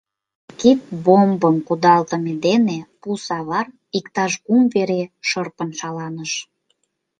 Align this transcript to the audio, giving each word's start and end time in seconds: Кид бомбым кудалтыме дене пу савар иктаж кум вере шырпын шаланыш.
Кид 0.59 0.81
бомбым 1.05 1.55
кудалтыме 1.67 2.33
дене 2.45 2.77
пу 3.01 3.09
савар 3.25 3.67
иктаж 3.97 4.33
кум 4.45 4.61
вере 4.73 5.01
шырпын 5.29 5.69
шаланыш. 5.79 6.31